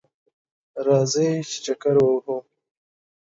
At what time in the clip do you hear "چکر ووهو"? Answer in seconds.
1.65-2.37